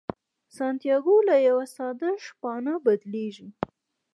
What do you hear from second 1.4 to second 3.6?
یوه ساده شپانه بدلیږي.